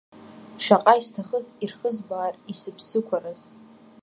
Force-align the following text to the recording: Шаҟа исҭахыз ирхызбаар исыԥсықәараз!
Шаҟа 0.63 0.93
исҭахыз 0.99 1.45
ирхызбаар 1.63 2.33
исыԥсықәараз! 2.51 3.41